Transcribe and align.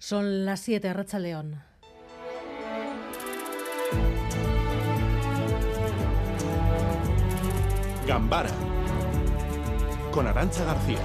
Son 0.00 0.46
las 0.46 0.60
7, 0.60 0.94
Racha 0.94 1.18
León. 1.18 1.62
Gambara 8.06 8.48
con 10.10 10.26
Arancha 10.26 10.64
García. 10.64 10.98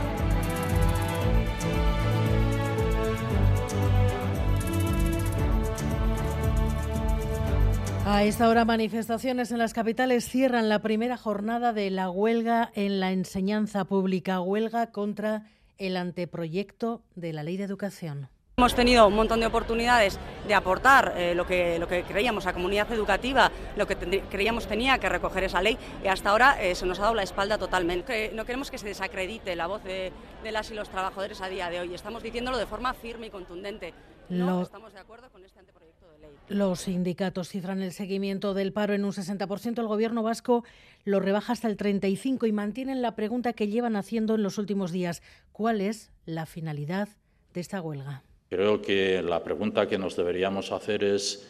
A 8.06 8.24
esta 8.24 8.48
hora, 8.48 8.64
manifestaciones 8.64 9.52
en 9.52 9.58
las 9.58 9.74
capitales 9.74 10.24
cierran 10.24 10.70
la 10.70 10.82
primera 10.82 11.18
jornada 11.18 11.74
de 11.74 11.90
la 11.92 12.10
huelga 12.10 12.72
en 12.76 13.02
la 13.02 13.12
enseñanza 13.12 13.84
pública, 13.84 14.40
huelga 14.40 14.94
contra 14.94 15.44
el 15.78 15.98
anteproyecto 15.98 17.04
de 17.16 17.34
la 17.34 17.44
Ley 17.44 17.58
de 17.58 17.66
Educación. 17.66 18.30
Hemos 18.58 18.74
tenido 18.74 19.06
un 19.06 19.16
montón 19.16 19.42
de 19.42 19.48
oportunidades 19.48 20.18
de 20.48 20.54
aportar 20.54 21.14
eh, 21.18 21.36
lo, 21.36 21.46
que, 21.46 21.78
lo 21.78 21.90
que 21.90 22.04
creíamos 22.04 22.46
a 22.46 22.54
comunidad 22.54 22.90
educativa, 22.94 23.52
lo 23.76 23.86
que 23.86 23.98
creíamos 24.30 24.66
tenía 24.66 24.98
que 24.98 25.10
recoger 25.10 25.44
esa 25.44 25.62
ley 25.62 25.78
y 26.02 26.08
hasta 26.08 26.30
ahora 26.30 26.64
eh, 26.64 26.74
se 26.74 26.86
nos 26.86 27.00
ha 27.00 27.02
dado 27.02 27.16
la 27.16 27.24
espalda 27.24 27.58
totalmente. 27.58 28.32
No 28.34 28.46
queremos 28.46 28.72
que 28.72 28.78
se 28.78 28.88
desacredite 28.88 29.58
la 29.58 29.68
voz 29.68 29.84
de, 29.84 30.14
las 30.50 30.72
y 30.72 30.74
los 30.74 30.88
trabajadores 30.88 31.42
a 31.42 31.50
día 31.50 31.70
de 31.70 31.82
hoy. 31.82 31.94
Estamos 31.94 32.24
diciéndolo 32.24 32.58
de 32.58 32.66
forma 32.66 32.94
firme 32.94 33.28
y 33.28 33.30
contundente. 33.30 33.94
No 34.30 34.62
estamos 34.62 34.94
de 34.94 35.02
acuerdo 35.02 35.30
con 35.32 35.44
este 35.44 35.60
anteproyecto 35.60 36.10
de 36.14 36.20
ley. 36.20 36.30
Los 36.48 36.80
sindicatos 36.80 37.50
cifran 37.50 37.82
el 37.82 37.92
seguimiento 37.92 38.54
del 38.54 38.72
paro 38.72 38.94
en 38.94 39.04
un 39.04 39.12
60%. 39.12 39.80
El 39.80 39.88
gobierno 39.88 40.24
vasco 40.24 40.64
lo 41.04 41.20
rebaja 41.20 41.52
hasta 41.52 41.68
el 41.68 41.76
35% 41.76 42.48
y 42.48 42.54
mantienen 42.54 43.02
la 43.02 43.16
pregunta 43.16 43.52
que 43.52 43.68
llevan 43.68 43.98
haciendo 43.98 44.36
en 44.36 44.44
los 44.44 44.58
últimos 44.58 44.94
días. 44.94 45.22
¿Cuál 45.52 45.82
es 45.82 46.14
la 46.26 46.46
finalidad 46.46 47.10
de 47.54 47.60
esta 47.60 47.82
huelga? 47.82 48.24
Creo 48.50 48.82
que 48.82 49.24
la 49.24 49.44
pregunta 49.44 49.88
que 49.88 49.98
nos 49.98 50.16
deberíamos 50.16 50.72
hacer 50.72 51.04
es 51.04 51.48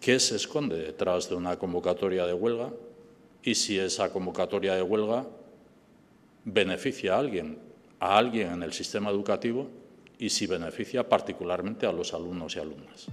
qué 0.00 0.20
se 0.20 0.36
esconde 0.36 0.76
detrás 0.76 1.28
de 1.30 1.36
una 1.36 1.58
convocatoria 1.58 2.26
de 2.26 2.34
huelga 2.34 2.70
y 3.42 3.54
si 3.54 3.78
esa 3.78 4.12
convocatoria 4.12 4.74
de 4.74 4.82
huelga 4.82 5.26
beneficia 6.44 7.14
a 7.14 7.18
alguien, 7.18 7.58
a 7.98 8.18
alguien 8.18 8.52
en 8.52 8.62
el 8.62 8.74
sistema 8.74 9.10
educativo 9.10 9.68
y 10.18 10.28
si 10.28 10.46
beneficia 10.46 11.08
particularmente 11.08 11.86
a 11.86 11.92
los 11.92 12.12
alumnos 12.12 12.56
y 12.56 12.58
alumnas. 12.60 13.06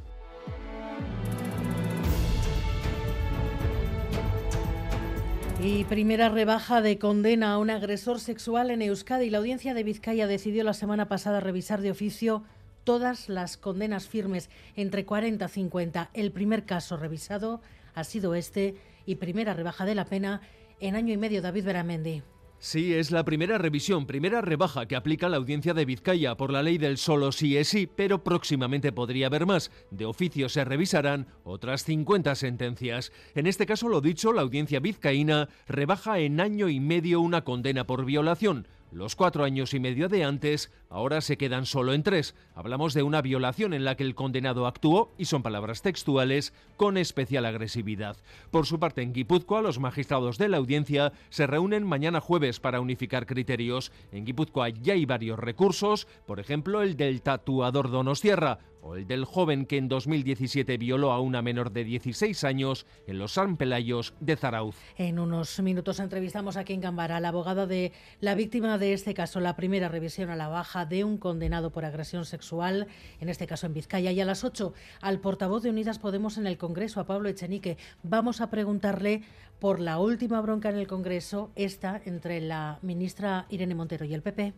Y 5.64 5.84
primera 5.86 6.28
rebaja 6.28 6.82
de 6.82 6.98
condena 6.98 7.54
a 7.54 7.60
un 7.60 7.70
agresor 7.70 8.20
sexual 8.20 8.72
en 8.72 8.82
Euskadi. 8.82 9.30
La 9.30 9.38
audiencia 9.38 9.74
de 9.74 9.84
Vizcaya 9.84 10.28
decidió 10.28 10.64
la 10.64 10.74
semana 10.74 11.08
pasada 11.08 11.40
revisar 11.40 11.82
de 11.82 11.92
oficio 11.92 12.44
todas 12.84 13.30
las 13.30 13.58
condenas 13.58 14.08
firmes 14.08 14.50
entre 14.76 15.06
40 15.06 15.46
y 15.46 15.50
50. 15.50 16.10
El 16.14 16.32
primer 16.32 16.66
caso 16.66 16.98
revisado 16.98 17.62
ha 17.94 18.04
sido 18.04 18.36
este 18.36 18.76
y 19.06 19.16
primera 19.16 19.54
rebaja 19.54 19.86
de 19.86 19.96
la 19.96 20.06
pena 20.06 20.42
en 20.80 20.96
año 20.96 21.14
y 21.14 21.18
medio 21.18 21.42
David 21.42 21.66
Beramendi. 21.66 22.24
Sí, 22.64 22.94
es 22.94 23.10
la 23.10 23.26
primera 23.26 23.58
revisión, 23.58 24.06
primera 24.06 24.40
rebaja 24.40 24.86
que 24.86 24.96
aplica 24.96 25.30
la 25.30 25.38
audiencia 25.38 25.74
de 25.74 25.84
Vizcaya 25.84 26.38
por 26.38 26.52
la 26.52 26.62
ley 26.62 26.78
del 26.78 27.00
solo 27.00 27.32
sí 27.32 27.58
es 27.58 27.70
sí, 27.70 27.88
pero 27.88 28.24
próximamente 28.24 28.92
podría 28.92 29.26
haber 29.26 29.48
más. 29.48 29.72
De 29.90 30.06
oficio 30.06 30.48
se 30.48 30.64
revisarán 30.64 31.26
otras 31.44 31.84
50 31.86 32.36
sentencias. 32.36 33.12
En 33.34 33.48
este 33.48 33.66
caso, 33.66 33.90
lo 33.90 34.00
dicho, 34.00 34.32
la 34.32 34.44
audiencia 34.44 34.80
vizcaína 34.80 35.50
rebaja 35.68 36.20
en 36.20 36.40
año 36.40 36.70
y 36.70 36.80
medio 36.80 37.20
una 37.20 37.44
condena 37.44 37.88
por 37.88 38.06
violación. 38.06 38.68
Los 38.92 39.16
cuatro 39.16 39.46
años 39.46 39.74
y 39.74 39.80
medio 39.80 40.10
de 40.10 40.26
antes 40.26 40.70
ahora 40.90 41.22
se 41.22 41.38
quedan 41.38 41.66
solo 41.66 41.94
en 41.94 42.04
tres. 42.04 42.36
Hablamos 42.56 42.94
de 42.94 43.04
una 43.04 43.22
violación 43.22 43.74
en 43.74 43.86
la 43.86 43.96
que 43.96 44.04
el 44.04 44.16
condenado 44.16 44.68
actuó, 44.68 45.14
y 45.18 45.26
son 45.26 45.44
palabras 45.44 45.82
textuales, 45.82 46.54
con 46.76 46.98
especial 46.98 47.46
agresividad. 47.46 48.18
Por 48.52 48.66
su 48.66 48.80
parte, 48.80 49.02
en 49.02 49.14
Guipúzcoa, 49.14 49.62
los 49.62 49.80
magistrados 49.80 50.38
de 50.38 50.50
la 50.50 50.58
audiencia 50.58 51.14
se 51.30 51.48
reúnen 51.48 51.88
mañana 51.88 52.20
jueves 52.20 52.60
para 52.60 52.82
unificar 52.82 53.26
criterios. 53.26 53.94
En 54.12 54.26
Guipúzcoa 54.26 54.68
ya 54.68 54.92
hay 54.92 55.06
varios 55.06 55.40
recursos, 55.40 56.06
por 56.28 56.42
ejemplo 56.42 56.82
el 56.82 56.98
del 56.98 57.22
tatuador 57.22 57.92
Donostierra, 57.92 58.60
o 58.82 58.96
el 58.96 59.08
del 59.08 59.26
joven 59.26 59.66
que 59.66 59.78
en 59.78 59.88
2017 59.88 60.78
violó 60.78 61.12
a 61.12 61.20
una 61.20 61.42
menor 61.42 61.72
de 61.72 61.84
16 61.84 62.44
años 62.44 62.86
en 63.08 63.20
los 63.20 63.34
San 63.34 63.58
Pelayos 63.58 64.14
de 64.20 64.36
Zarauz. 64.36 64.76
En 64.98 65.20
unos 65.20 65.60
minutos 65.60 66.00
entrevistamos 66.00 66.58
aquí 66.58 66.74
en 66.74 66.82
Gambara 66.82 67.18
al 67.18 67.26
abogado 67.26 67.68
de 67.68 67.92
la 68.20 68.36
víctima 68.36 68.78
de 68.78 68.94
este 68.94 69.14
caso, 69.14 69.40
la 69.40 69.56
primera 69.56 69.90
revisión 69.90 70.30
a 70.30 70.36
la 70.36 70.48
baja 70.48 70.86
de 70.86 71.04
un 71.04 71.18
condenado 71.18 71.72
por 71.72 71.86
agresión 71.86 72.26
sexual, 72.26 72.88
en 73.20 73.30
este 73.30 73.48
caso 73.48 73.68
en 73.68 73.74
Vizcaya. 73.74 74.12
Y 74.12 74.20
a 74.20 74.26
las 74.26 74.44
8 74.44 74.74
al 75.02 75.20
portavoz 75.20 75.64
de 75.64 75.70
Unidas 75.70 76.00
Podemos 76.00 76.38
en 76.38 76.48
el 76.48 76.58
Congreso, 76.58 77.00
a 77.00 77.06
Pablo 77.06 77.30
Echenique. 77.30 77.78
Vamos 78.04 78.42
a 78.42 78.50
preguntarle 78.50 79.24
por 79.60 79.80
la 79.80 80.00
última 80.00 80.42
bronca 80.42 80.70
en 80.70 80.78
el 80.78 80.88
Congreso, 80.88 81.52
esta 81.56 82.02
entre 82.06 82.42
la 82.42 82.80
ministra 82.82 83.46
Irene 83.50 83.76
Montero 83.76 84.06
y 84.06 84.14
el 84.14 84.24
PP. 84.24 84.54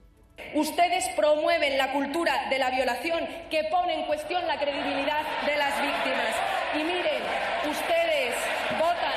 Ustedes 0.56 1.06
promueven 1.16 1.78
la 1.78 1.92
cultura 1.92 2.50
de 2.50 2.60
la 2.60 2.72
violación 2.72 3.20
que 3.50 3.64
pone 3.72 4.02
en 4.02 4.06
cuestión 4.06 4.46
la 4.48 4.60
credibilidad 4.60 5.24
de 5.46 5.58
las 5.58 5.82
víctimas. 5.82 6.36
Y 6.76 6.84
miren, 6.84 7.24
ustedes 7.70 8.36
votan. 8.78 9.14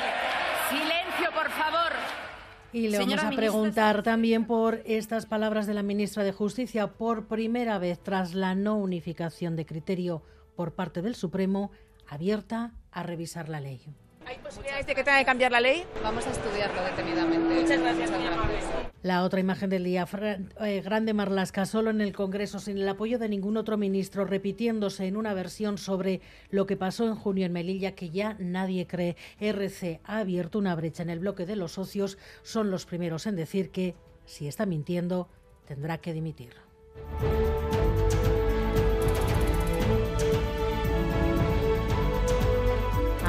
Silencio, 0.69 1.31
por 1.33 1.49
favor. 1.51 1.93
Y 2.73 2.89
le 2.89 2.99
vamos 2.99 3.23
a 3.23 3.29
preguntar 3.31 4.03
también 4.03 4.45
por 4.45 4.81
estas 4.85 5.25
palabras 5.25 5.67
de 5.67 5.73
la 5.73 5.83
ministra 5.83 6.23
de 6.23 6.33
Justicia. 6.33 6.87
Por 6.87 7.27
primera 7.27 7.77
vez, 7.77 7.99
tras 7.99 8.33
la 8.33 8.55
no 8.55 8.77
unificación 8.77 9.55
de 9.55 9.65
criterio 9.65 10.23
por 10.55 10.73
parte 10.73 11.01
del 11.01 11.15
Supremo, 11.15 11.71
abierta 12.07 12.73
a 12.91 13.03
revisar 13.03 13.47
la 13.47 13.59
ley. 13.59 13.81
¿Hay 14.27 14.37
posibilidades 14.39 14.85
de 14.85 14.93
que 14.93 15.03
tenga 15.05 15.19
que 15.19 15.25
cambiar 15.25 15.53
la 15.53 15.61
ley? 15.61 15.85
Vamos 16.03 16.27
a 16.27 16.31
estudiarlo 16.31 16.83
detenidamente. 16.83 17.61
Muchas 17.61 17.79
gracias, 17.79 18.11
La 19.01 19.23
otra 19.23 19.39
imagen 19.39 19.69
del 19.69 19.85
día, 19.85 20.05
eh, 20.59 20.81
Grande 20.83 21.13
Marlasca, 21.13 21.65
solo 21.65 21.91
en 21.91 22.01
el 22.01 22.11
Congreso, 22.11 22.59
sin 22.59 22.77
el 22.77 22.89
apoyo 22.89 23.19
de 23.19 23.29
ningún 23.29 23.55
otro 23.55 23.77
ministro, 23.77 24.25
repitiéndose 24.25 25.05
en 25.05 25.15
una 25.15 25.33
versión 25.33 25.77
sobre 25.77 26.19
lo 26.49 26.65
que 26.65 26.75
pasó 26.75 27.05
en 27.05 27.15
junio 27.15 27.45
en 27.45 27.53
Melilla, 27.53 27.95
que 27.95 28.09
ya 28.09 28.35
nadie 28.37 28.85
cree. 28.85 29.15
RC 29.39 30.01
ha 30.03 30.17
abierto 30.17 30.59
una 30.59 30.75
brecha 30.75 31.03
en 31.03 31.09
el 31.09 31.19
bloque 31.19 31.45
de 31.45 31.55
los 31.55 31.71
socios. 31.71 32.17
Son 32.43 32.69
los 32.69 32.85
primeros 32.85 33.27
en 33.27 33.37
decir 33.37 33.71
que, 33.71 33.95
si 34.25 34.49
está 34.49 34.65
mintiendo, 34.65 35.29
tendrá 35.65 35.99
que 35.99 36.11
dimitir. 36.11 36.53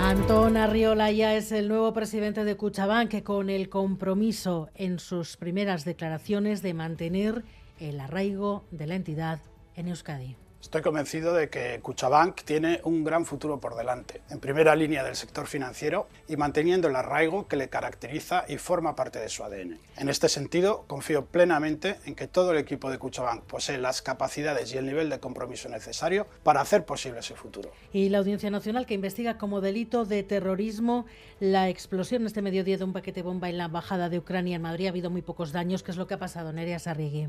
Antón 0.09 0.57
Arriola 0.57 1.13
ya 1.13 1.35
es 1.35 1.53
el 1.53 1.69
nuevo 1.69 1.93
presidente 1.93 2.45
de 2.45 2.57
Cuchabank 2.57 3.23
con 3.23 3.51
el 3.51 3.69
compromiso 3.69 4.71
en 4.75 5.01
sus 5.01 5.37
primeras 5.37 5.85
declaraciones 5.85 6.63
de 6.63 6.73
mantener 6.73 7.45
el 7.79 8.01
arraigo 8.01 8.65
de 8.71 8.87
la 8.87 8.95
entidad 8.95 9.39
en 9.77 9.89
Euskadi. 9.89 10.35
Estoy 10.61 10.83
convencido 10.83 11.35
de 11.35 11.49
que 11.49 11.79
Cuchabank 11.81 12.43
tiene 12.43 12.81
un 12.83 13.05
gran 13.05 13.25
futuro 13.25 13.61
por 13.61 13.77
delante, 13.77 14.21
en 14.29 14.41
primera 14.41 14.75
línea 14.75 15.05
del 15.05 15.15
sector 15.15 15.47
financiero 15.47 16.09
y 16.27 16.37
manteniendo 16.37 16.89
el 16.89 16.97
arraigo 16.97 17.47
que 17.47 17.55
le 17.55 17.69
caracteriza 17.69 18.45
y 18.49 18.59
forma 18.59 18.97
parte 18.97 19.21
de 19.21 19.29
su 19.29 19.45
ADN. 19.45 19.79
En 19.97 20.09
este 20.09 20.29
sentido, 20.29 20.85
confío 20.89 21.25
plenamente 21.27 21.97
en 22.07 22.17
que 22.17 22.27
todo 22.27 22.51
el 22.51 22.59
equipo 22.59 22.91
de 22.91 22.99
Cuchabank 22.99 23.45
posee 23.45 23.79
las 23.79 24.03
capacidades 24.03 24.75
y 24.75 24.79
el 24.79 24.87
nivel 24.87 25.11
de 25.11 25.21
compromiso 25.21 25.69
necesario 25.69 26.27
para 26.43 26.61
hacer 26.61 26.85
posible 26.85 27.21
ese 27.21 27.37
futuro. 27.37 27.71
Y 27.93 28.09
la 28.09 28.19
Audiencia 28.19 28.51
Nacional 28.51 28.85
que 28.85 28.95
investiga 28.95 29.39
como 29.39 29.61
delito 29.61 30.07
de 30.07 30.25
terrorismo 30.25 31.07
la 31.39 31.69
explosión 31.69 32.27
este 32.27 32.43
mediodía 32.43 32.77
de 32.77 32.85
un 32.85 32.93
paquete 32.93 33.23
bomba 33.23 33.49
en 33.49 33.59
la 33.59 33.67
embajada 33.67 34.09
de 34.09 34.19
Ucrania 34.19 34.57
en 34.57 34.63
Madrid. 34.63 34.87
Ha 34.87 34.91
habido 34.91 35.09
muy 35.09 35.23
pocos 35.23 35.53
daños. 35.53 35.85
¿Qué 35.85 35.93
es 35.93 35.97
lo 35.97 36.09
que 36.09 36.15
ha 36.15 36.19
pasado, 36.19 36.53
Nerea 36.53 36.81
Sarrigui? 36.81 37.29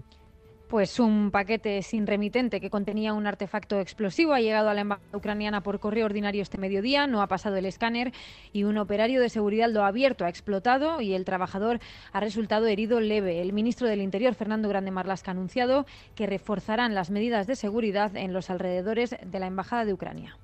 Pues 0.70 1.00
un 1.00 1.32
paquete 1.32 1.82
sin 1.82 2.06
remitente 2.06 2.62
que 2.62 2.70
contenía 2.70 3.14
un 3.14 3.26
artefacto 3.26 3.80
explosivo 3.80 4.34
ha 4.34 4.40
llegado 4.40 4.70
a 4.70 4.76
la 4.76 4.82
embajada 4.82 5.18
ucraniana 5.18 5.62
por 5.62 5.80
correo 5.80 6.06
ordinario 6.06 6.44
este 6.44 6.60
mediodía, 6.60 7.08
no 7.08 7.24
ha 7.24 7.28
pasado 7.28 7.56
el 7.56 7.66
escáner 7.66 8.14
y 8.54 8.66
un 8.66 8.78
operario 8.78 9.20
de 9.20 9.30
seguridad 9.30 9.72
lo 9.72 9.84
ha 9.84 9.88
abierto, 9.88 10.26
ha 10.26 10.30
explotado 10.30 11.02
y 11.02 11.16
el 11.16 11.26
trabajador 11.26 11.80
ha 12.14 12.20
resultado 12.20 12.68
herido 12.68 13.00
leve. 13.00 13.42
El 13.42 13.52
ministro 13.52 13.88
del 13.88 14.04
Interior, 14.04 14.36
Fernando 14.36 14.70
Grande 14.70 14.92
Marlasca, 14.92 15.32
ha 15.32 15.34
anunciado 15.34 15.88
que 16.14 16.28
reforzarán 16.28 16.94
las 16.94 17.10
medidas 17.10 17.48
de 17.48 17.56
seguridad 17.56 18.16
en 18.16 18.32
los 18.32 18.52
alrededores 18.52 19.16
de 19.26 19.40
la 19.40 19.48
embajada 19.48 19.86
de 19.86 19.94
Ucrania. 19.94 20.38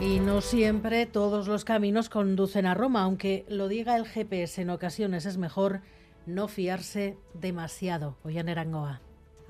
Y 0.00 0.18
no 0.18 0.40
siempre 0.40 1.04
todos 1.04 1.46
los 1.46 1.66
caminos 1.66 2.08
conducen 2.08 2.64
a 2.64 2.72
Roma, 2.72 3.02
aunque 3.02 3.44
lo 3.48 3.68
diga 3.68 3.96
el 3.96 4.06
GPS 4.06 4.62
en 4.62 4.70
ocasiones 4.70 5.26
es 5.26 5.36
mejor 5.36 5.82
no 6.24 6.48
fiarse 6.48 7.18
demasiado. 7.34 8.16
Ollane 8.24 8.52
Arangoa. 8.52 9.02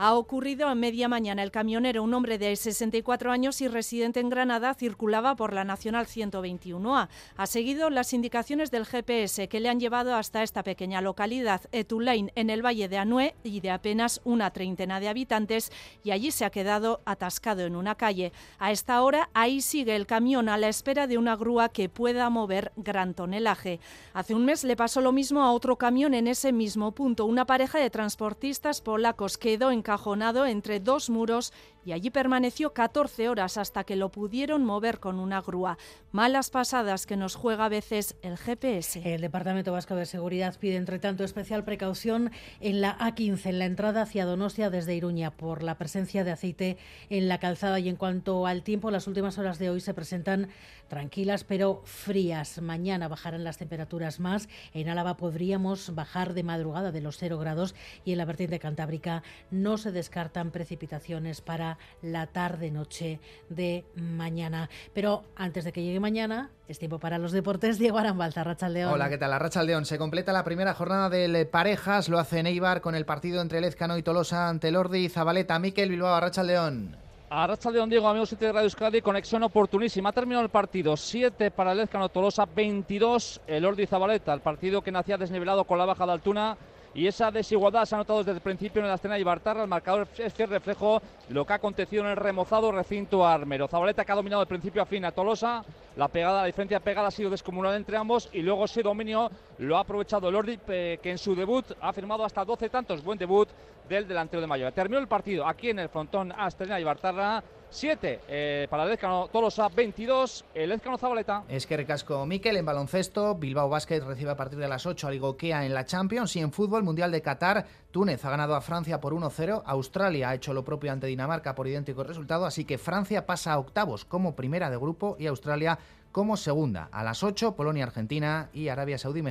Ha 0.03 0.15
ocurrido 0.15 0.67
a 0.67 0.75
media 0.75 1.09
mañana. 1.09 1.43
El 1.43 1.51
camionero, 1.51 2.03
un 2.03 2.15
hombre 2.15 2.39
de 2.39 2.57
64 2.57 3.31
años 3.31 3.61
y 3.61 3.69
residente 3.69 4.19
en 4.19 4.31
Granada, 4.31 4.73
circulaba 4.73 5.37
por 5.37 5.53
la 5.53 5.63
Nacional 5.63 6.07
121A. 6.07 7.11
Ha 7.37 7.47
seguido 7.47 7.91
las 7.91 8.15
indicaciones 8.15 8.71
del 8.71 8.87
GPS 8.87 9.47
que 9.49 9.61
le 9.61 9.69
han 9.69 9.79
llevado 9.79 10.15
hasta 10.15 10.43
esta 10.43 10.63
pequeña 10.63 11.03
localidad, 11.03 11.61
Etulain, 11.71 12.33
en 12.35 12.49
el 12.49 12.65
Valle 12.65 12.89
de 12.89 12.97
Anué, 12.97 13.35
y 13.45 13.61
de 13.61 13.73
apenas 13.73 14.23
una 14.25 14.51
treintena 14.53 15.01
de 15.01 15.09
habitantes, 15.09 15.71
y 16.03 16.13
allí 16.13 16.31
se 16.31 16.47
ha 16.47 16.51
quedado 16.51 17.03
atascado 17.05 17.67
en 17.67 17.77
una 17.77 17.95
calle. 17.95 18.33
A 18.59 18.73
esta 18.73 19.03
hora, 19.03 19.29
ahí 19.35 19.61
sigue 19.61 19.97
el 19.97 20.07
camión 20.07 20.49
a 20.49 20.57
la 20.57 20.69
espera 20.69 21.09
de 21.09 21.19
una 21.19 21.37
grúa 21.37 21.69
que 21.69 21.91
pueda 21.91 22.31
mover 22.31 22.73
gran 22.77 23.13
tonelaje. 23.13 23.81
Hace 24.15 24.35
un 24.35 24.47
mes 24.47 24.65
le 24.65 24.77
pasó 24.77 25.03
lo 25.03 25.13
mismo 25.13 25.43
a 25.43 25.53
otro 25.53 25.77
camión 25.77 26.15
en 26.15 26.27
ese 26.27 26.53
mismo 26.53 26.93
punto. 26.93 27.27
Una 27.27 27.45
pareja 27.45 27.79
de 27.79 27.91
transportistas 27.91 28.81
polacos 28.81 29.37
quedó 29.37 29.71
encajonado 29.91 30.47
entre 30.47 30.79
dos 30.79 31.11
muros 31.11 31.53
y 31.85 31.93
allí 31.93 32.11
permaneció 32.11 32.73
14 32.73 33.29
horas 33.29 33.57
hasta 33.57 33.85
que 33.85 33.97
lo 33.97 34.11
pudieron 34.11 34.65
mover 34.65 35.01
con 35.01 35.19
una 35.19 35.41
grúa. 35.41 35.79
Malas 36.13 36.51
pasadas 36.51 37.07
que 37.07 37.17
nos 37.17 37.35
juega 37.35 37.67
a 37.67 37.69
veces 37.69 38.17
el 38.23 38.37
GPS. 38.37 39.03
El 39.15 39.21
Departamento 39.21 39.73
Vasco 39.73 39.95
de 39.95 40.07
Seguridad 40.07 40.59
pide, 40.59 40.77
entre 40.77 40.99
tanto, 40.99 41.25
especial 41.25 41.65
precaución 41.65 42.31
en 42.61 42.81
la 42.81 42.99
A15, 42.99 43.47
en 43.47 43.59
la 43.59 43.67
entrada 43.67 44.03
hacia 44.03 44.25
Donostia 44.25 44.71
desde 44.71 44.95
Iruña, 44.95 45.31
por 45.31 45.63
la 45.63 45.79
presencia 45.79 46.25
de 46.25 46.33
aceite 46.33 46.79
en 47.09 47.29
la 47.29 47.39
calzada. 47.39 47.79
Y 47.79 47.89
en 47.89 47.97
cuanto 47.97 48.47
al 48.47 48.63
tiempo, 48.63 48.91
las 48.91 49.07
últimas 49.07 49.39
horas 49.39 49.59
de 49.59 49.71
hoy 49.71 49.81
se 49.81 49.95
presentan 49.95 50.49
tranquilas 50.89 51.45
pero 51.45 51.83
frías. 51.85 52.61
Mañana 52.61 53.09
bajarán 53.09 53.45
las 53.45 53.59
temperaturas 53.59 54.21
más. 54.21 54.49
En 54.75 54.89
Álava 54.89 55.17
podríamos 55.17 55.95
bajar 55.95 56.35
de 56.35 56.43
madrugada 56.43 56.93
de 56.93 57.01
los 57.01 57.17
0 57.17 57.39
grados 57.39 57.75
y 58.05 58.13
en 58.13 58.19
la 58.19 58.25
vertiente 58.25 58.59
cantábrica 58.59 59.23
no 59.51 59.79
se 59.79 59.93
descartan 59.93 60.51
precipitaciones 60.51 61.41
para 61.41 61.70
la 62.03 62.27
tarde-noche 62.27 63.21
de 63.49 63.85
mañana. 63.95 64.71
Pero 64.95 65.25
antes 65.37 65.65
de 65.65 65.73
que 65.73 65.83
llegue 65.83 66.01
mañana, 66.01 66.51
es 66.69 66.79
tiempo 66.79 66.99
para 66.99 67.19
los 67.19 67.33
deportes. 67.33 67.79
Diego 67.79 67.99
Arambalza, 67.99 68.45
León. 68.69 68.93
Hola, 68.93 69.09
¿qué 69.09 69.19
tal? 69.19 69.31
La 69.31 69.63
León. 69.63 69.85
Se 69.85 69.99
completa 69.99 70.33
la 70.33 70.45
primera 70.45 70.75
jornada 70.75 71.09
del 71.09 71.47
Parejas. 71.47 72.09
Lo 72.09 72.19
hace 72.19 72.43
Neibar 72.43 72.81
con 72.81 72.95
el 72.95 73.05
partido 73.05 73.41
entre 73.43 73.61
Lezcano 73.61 73.99
y 73.99 74.03
Tolosa 74.03 74.49
ante 74.49 74.71
Lordi 74.71 75.05
y 75.05 75.09
Zabaleta. 75.09 75.59
Miquel 75.59 75.91
Bilbao, 75.91 76.21
León. 76.45 76.97
A 77.33 77.47
León, 77.73 77.89
Diego, 77.89 78.09
amigos 78.09 78.37
de 78.37 78.53
Radio 78.53 78.65
Euskadi, 78.65 79.01
conexión 79.03 79.45
oportunísima. 79.45 80.09
Ha 80.09 80.13
terminado 80.13 80.43
el 80.43 80.51
partido, 80.51 80.97
7 80.97 81.53
para 81.53 81.71
el 81.71 81.79
Lezcano 81.79 82.09
Tolosa, 82.09 82.45
22 82.45 83.43
el 83.47 83.65
Ordi 83.65 83.87
Zabaleta, 83.87 84.35
el 84.35 84.41
partido 84.41 84.83
que 84.83 84.91
nacía 84.91 85.17
desnivelado 85.17 85.63
con 85.63 85.79
la 85.79 85.85
baja 85.85 86.07
de 86.07 86.13
Altuna 86.13 86.57
y 86.95 87.07
esa 87.07 87.31
desigualdad 87.31 87.85
se 87.85 87.95
ha 87.95 87.99
notado 87.99 88.21
desde 88.21 88.33
el 88.33 88.41
principio 88.41 88.83
en 88.83 88.89
la 88.89 88.95
escena 88.95 89.15
de 89.15 89.21
Ibartarra. 89.21 89.63
El 89.63 89.69
marcador 89.69 90.09
es 90.19 90.35
que 90.35 90.47
reflejo 90.47 91.01
de 91.29 91.35
lo 91.35 91.47
que 91.47 91.53
ha 91.53 91.57
acontecido 91.57 92.03
en 92.05 92.11
el 92.11 92.17
remozado 92.17 92.73
recinto 92.73 93.27
armero. 93.27 93.69
Zabaleta 93.69 94.05
que 94.05 94.13
ha 94.13 94.17
dominado 94.17 94.41
de 94.41 94.47
principio 94.47 94.83
a 94.83 94.87
fin 94.87 95.05
a 95.05 95.13
Tolosa. 95.13 95.65
La 95.97 96.09
pegada, 96.09 96.41
la 96.41 96.47
diferencia 96.47 96.81
pegada 96.81 97.09
ha 97.09 97.11
sido 97.11 97.31
descomunal 97.31 97.77
entre 97.77 97.97
ambos 97.97 98.29
y 98.33 98.43
luego 98.43 98.65
ese 98.65 98.83
dominio 98.83 99.31
lo 99.59 99.77
ha 99.77 99.81
aprovechado 99.81 100.29
el 100.29 100.35
Ordi, 100.35 100.59
que 100.59 100.99
en 101.05 101.19
su 101.19 101.35
debut 101.35 101.65
ha 101.81 101.93
firmado 101.93 102.25
hasta 102.25 102.45
12 102.45 102.69
tantos. 102.69 103.05
Buen 103.05 103.19
debut 103.19 103.49
del 103.89 104.09
delantero 104.09 104.41
de 104.41 104.47
Mayor. 104.47 104.73
Terminó 104.73 105.01
el 105.01 105.09
partido 105.09 105.47
aquí 105.47 105.71
en 105.71 105.79
el 105.79 105.89
frontón 105.89 106.33
Astrena 106.33 106.81
Ibartarra. 106.81 107.43
7 107.71 108.21
eh, 108.29 108.67
para 108.69 108.85
el 108.85 108.93
Ezcano 108.93 109.29
Tolosa, 109.33 109.69
22 109.69 110.45
el 110.55 110.73
Ezcano 110.73 110.99
Zabaleta. 110.99 111.45
Es 111.49 111.67
que 111.67 111.77
recasco 111.77 112.27
Miquel 112.27 112.57
en 112.57 112.65
baloncesto, 112.65 113.37
Bilbao 113.37 113.69
Basket 113.69 114.01
recibe 114.01 114.31
a 114.31 114.37
partir 114.37 114.59
de 114.59 114.69
las 114.69 114.87
8 114.87 115.07
al 115.07 115.15
Igoquea 115.15 115.65
en 115.65 115.75
la 115.75 115.85
Champions 115.85 116.35
y 116.37 116.41
en 116.41 116.53
fútbol 116.53 116.83
Mundial 116.83 117.11
de 117.11 117.23
Qatar, 117.23 117.67
Túnez 117.91 118.25
ha 118.25 118.31
ganado 118.31 118.55
a 118.55 118.61
Francia 118.61 119.01
por 119.01 119.15
1-0, 119.15 119.63
Australia 119.65 120.31
ha 120.31 120.35
hecho 120.35 120.53
lo 120.53 120.65
propio 120.65 120.93
ante 120.93 121.07
Dinamarca 121.07 121.55
por 121.55 121.69
idéntico 121.69 122.05
resultado, 122.05 122.47
así 122.47 122.65
que 122.65 122.79
Francia 122.79 123.27
pasa 123.27 123.53
a 123.53 123.59
octavos 123.59 124.05
como 124.05 124.35
primera 124.35 124.71
de 124.71 124.77
grupo 124.77 125.17
y 125.19 125.27
Australia 125.27 125.79
como 126.13 126.37
segunda. 126.37 126.89
A 126.93 127.05
las 127.05 127.23
8 127.23 127.55
Polonia 127.55 127.85
Argentina 127.85 128.51
y 128.53 128.69
Arabia 128.69 128.99
Saudí 128.99 129.23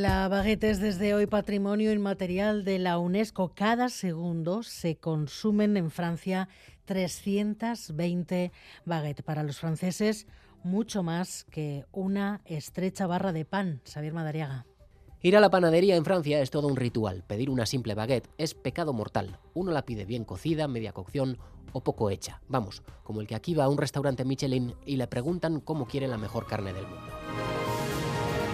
La 0.00 0.28
baguette 0.28 0.64
es 0.64 0.80
desde 0.80 1.12
hoy 1.12 1.26
patrimonio 1.26 1.92
inmaterial 1.92 2.64
de 2.64 2.78
la 2.78 2.96
UNESCO. 2.96 3.52
Cada 3.54 3.90
segundo 3.90 4.62
se 4.62 4.96
consumen 4.96 5.76
en 5.76 5.90
Francia 5.90 6.48
320 6.86 8.50
baguettes. 8.86 9.22
Para 9.22 9.42
los 9.42 9.58
franceses, 9.58 10.26
mucho 10.62 11.02
más 11.02 11.44
que 11.50 11.84
una 11.92 12.40
estrecha 12.46 13.06
barra 13.06 13.34
de 13.34 13.44
pan. 13.44 13.82
Xavier 13.84 14.14
Madariaga. 14.14 14.64
Ir 15.20 15.36
a 15.36 15.40
la 15.40 15.50
panadería 15.50 15.96
en 15.96 16.04
Francia 16.06 16.40
es 16.40 16.48
todo 16.48 16.68
un 16.68 16.76
ritual. 16.76 17.22
Pedir 17.26 17.50
una 17.50 17.66
simple 17.66 17.94
baguette 17.94 18.30
es 18.38 18.54
pecado 18.54 18.94
mortal. 18.94 19.38
Uno 19.52 19.70
la 19.70 19.84
pide 19.84 20.06
bien 20.06 20.24
cocida, 20.24 20.66
media 20.66 20.94
cocción 20.94 21.36
o 21.74 21.82
poco 21.82 22.08
hecha. 22.08 22.40
Vamos, 22.48 22.82
como 23.02 23.20
el 23.20 23.26
que 23.26 23.34
aquí 23.34 23.52
va 23.52 23.64
a 23.64 23.68
un 23.68 23.76
restaurante 23.76 24.24
Michelin 24.24 24.72
y 24.86 24.96
le 24.96 25.06
preguntan 25.08 25.60
cómo 25.60 25.86
quiere 25.86 26.08
la 26.08 26.16
mejor 26.16 26.46
carne 26.46 26.72
del 26.72 26.84
mundo. 26.84 27.59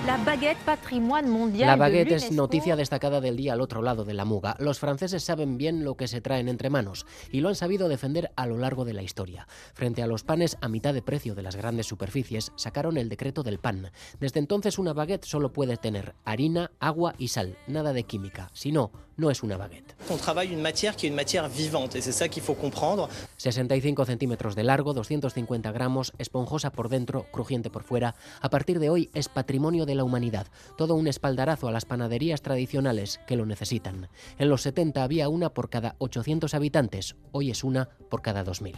La 0.06 0.18
baguette 0.18 0.58
patrimoine 0.64 1.28
mondial. 1.28 1.66
La 1.66 1.74
baguette 1.74 2.12
es 2.12 2.30
noticia 2.30 2.76
destacada 2.76 3.20
del 3.20 3.36
día 3.36 3.54
al 3.54 3.60
otro 3.60 3.82
lado 3.82 4.04
de 4.04 4.14
la 4.14 4.24
muga. 4.24 4.54
Los 4.60 4.78
franceses 4.78 5.24
saben 5.24 5.58
bien 5.58 5.84
lo 5.84 5.96
que 5.96 6.06
se 6.06 6.20
traen 6.20 6.46
entre 6.46 6.70
manos 6.70 7.06
y 7.32 7.40
lo 7.40 7.48
han 7.48 7.56
sabido 7.56 7.88
defender 7.88 8.30
a 8.36 8.46
lo 8.46 8.56
largo 8.56 8.84
de 8.84 8.92
la 8.92 9.02
historia. 9.02 9.48
Frente 9.74 10.04
a 10.04 10.06
los 10.06 10.22
panes 10.22 10.58
a 10.60 10.68
mitad 10.68 10.94
de 10.94 11.02
precio 11.02 11.34
de 11.34 11.42
las 11.42 11.56
grandes 11.56 11.86
superficies, 11.86 12.52
sacaron 12.54 12.98
el 12.98 13.08
decreto 13.08 13.42
del 13.42 13.58
pan. 13.58 13.90
Desde 14.20 14.38
entonces 14.38 14.78
una 14.78 14.92
baguette 14.92 15.24
solo 15.24 15.52
puede 15.52 15.76
tener 15.76 16.14
harina, 16.24 16.70
agua 16.78 17.14
y 17.18 17.26
sal, 17.28 17.58
nada 17.66 17.92
de 17.92 18.04
química. 18.04 18.48
Si 18.52 18.70
no, 18.70 18.92
no 19.16 19.30
es 19.30 19.42
una 19.42 19.56
baguette. 19.56 19.94
On 20.10 20.16
travaille 20.16 20.52
une 20.52 20.60
matière 20.60 20.96
qui 20.96 21.06
est 21.06 21.08
une 21.08 21.14
matière 21.14 21.48
vivante 21.48 21.96
et 21.96 22.00
c'est 22.00 22.12
ça 22.12 22.28
qu'il 22.28 22.42
faut 22.42 22.54
comprendre. 22.54 23.08
65 23.38 24.04
centímetros 24.06 24.54
de 24.54 24.62
largo, 24.62 24.92
250 24.92 25.72
gramos, 25.72 26.12
esponjosa 26.18 26.70
por 26.70 26.88
dentro, 26.88 27.26
crujiente 27.32 27.70
por 27.70 27.82
fuera. 27.82 28.14
A 28.40 28.50
partir 28.50 28.78
de 28.78 28.90
hoy 28.90 29.10
es 29.14 29.28
patrimonio 29.28 29.86
de 29.86 29.94
la 29.94 30.04
humanidad, 30.04 30.46
todo 30.76 30.94
un 30.94 31.06
espaldarazo 31.08 31.68
a 31.68 31.72
las 31.72 31.84
panaderías 31.84 32.42
tradicionales 32.42 33.20
que 33.26 33.36
lo 33.36 33.46
necesitan. 33.46 34.08
En 34.38 34.48
los 34.48 34.62
70 34.62 35.02
había 35.02 35.28
una 35.28 35.50
por 35.50 35.70
cada 35.70 35.96
800 35.98 36.54
habitantes, 36.54 37.16
hoy 37.32 37.50
es 37.50 37.64
una 37.64 37.88
por 38.10 38.22
cada 38.22 38.44
2000. 38.44 38.76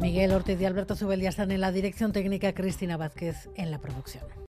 Miguel 0.00 0.32
Ortiz 0.32 0.60
y 0.60 0.64
Alberto 0.64 0.96
Zubeldia 0.96 1.28
están 1.28 1.52
en 1.52 1.60
la 1.60 1.72
dirección 1.72 2.12
técnica, 2.12 2.52
Cristina 2.52 2.96
Vázquez 2.96 3.48
en 3.54 3.70
la 3.70 3.78
producción. 3.78 4.41